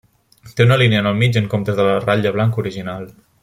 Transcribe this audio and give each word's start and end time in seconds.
Té 0.59 0.65
una 0.67 0.77
línia 0.83 1.03
en 1.03 1.09
el 1.11 1.19
mig 1.19 1.37
en 1.43 1.49
comptes 1.53 1.79
de 1.81 1.87
la 1.91 1.99
ratlla 2.09 2.33
blanca 2.39 2.61
original. 2.67 3.07